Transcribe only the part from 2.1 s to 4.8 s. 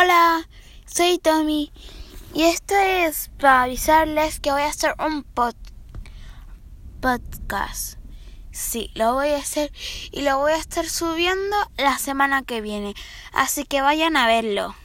y esto es para avisarles que voy a